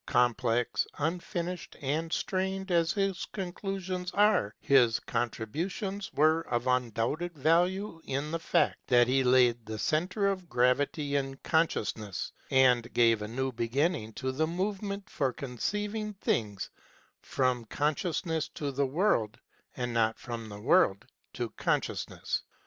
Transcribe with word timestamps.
Complex, 0.07 0.87
unfinished 0.97 1.75
and 1.79 2.11
strained 2.11 2.71
as 2.71 2.91
his 2.93 3.25
conclusions 3.31 4.09
are 4.13 4.55
his 4.59 4.99
con 4.99 5.29
tributions 5.29 6.11
were 6.15 6.41
of 6.47 6.65
undoubted 6.65 7.37
value 7.37 8.01
in 8.05 8.31
the 8.31 8.39
fact 8.39 8.87
that 8.87 9.07
he 9.07 9.23
laid 9.23 9.63
the 9.63 9.77
centre 9.77 10.25
of 10.25 10.49
gravity 10.49 11.15
in 11.17 11.37
consciousness, 11.43 12.31
and 12.49 12.91
gave 12.95 13.21
a 13.21 13.27
new 13.27 13.51
beginning 13.51 14.11
to 14.13 14.31
the 14.31 14.47
movement 14.47 15.07
for 15.07 15.31
conceiving 15.31 16.13
things 16.15 16.71
from 17.21 17.65
consciousness 17.65 18.47
to 18.47 18.71
the 18.71 18.87
world 18.87 19.37
and 19.77 19.93
not 19.93 20.17
from 20.17 20.49
the 20.49 20.59
world 20.59 21.05
to 21.31 21.51
consciousness. 21.57 22.41